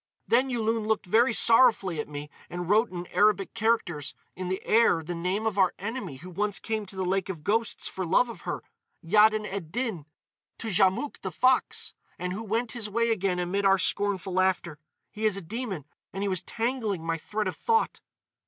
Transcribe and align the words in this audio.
"Then 0.27 0.49
Yulun 0.49 0.87
looked 0.87 1.05
very 1.05 1.31
sorrowfully 1.31 1.99
at 1.99 2.09
me 2.09 2.31
and 2.49 2.67
wrote 2.67 2.89
in 2.89 3.05
Arabic 3.11 3.53
characters, 3.53 4.15
in 4.35 4.47
the 4.47 4.65
air, 4.65 5.03
the 5.03 5.13
name 5.13 5.45
of 5.45 5.59
our 5.59 5.75
enemy 5.77 6.15
who 6.15 6.31
once 6.31 6.59
came 6.59 6.87
to 6.87 6.95
the 6.95 7.05
Lake 7.05 7.29
of 7.29 7.43
Ghosts 7.43 7.87
for 7.87 8.03
love 8.03 8.27
of 8.27 8.41
her—Yaddin 8.41 9.45
ed 9.45 9.71
Din, 9.71 10.07
Tougtchi 10.57 10.57
to 10.57 10.67
Djamouk 10.69 11.21
the 11.21 11.29
Fox.... 11.29 11.93
And 12.17 12.33
who 12.33 12.41
went 12.41 12.71
his 12.71 12.89
way 12.89 13.11
again 13.11 13.37
amid 13.37 13.63
our 13.63 13.77
scornful 13.77 14.33
laughter.... 14.33 14.79
He 15.11 15.27
is 15.27 15.37
a 15.37 15.39
demon. 15.41 15.85
And 16.11 16.23
he 16.23 16.27
was 16.27 16.41
tangling 16.41 17.05
my 17.05 17.19
thread 17.19 17.47
of 17.47 17.55
thought!" 17.55 17.99